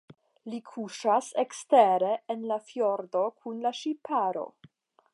[0.53, 4.49] Li kuŝas ekstere en la fjordo kun la ŝiparo.